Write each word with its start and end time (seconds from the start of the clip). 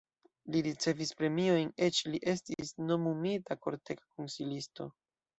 Li 0.53 0.61
ricevis 0.67 1.09
premiojn, 1.17 1.67
eĉ 1.87 1.99
li 2.13 2.19
estis 2.33 2.71
nomumita 2.85 3.57
kortega 3.67 4.07
konsilisto. 4.15 4.89